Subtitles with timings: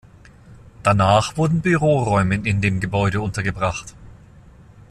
[0.81, 3.93] Danach wurden Büroräume in dem Gebäude untergebracht.